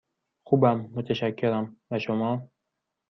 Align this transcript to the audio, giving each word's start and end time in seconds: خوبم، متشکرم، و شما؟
خوبم، 0.43 0.79
متشکرم، 0.93 1.77
و 1.91 1.99
شما؟ 1.99 2.47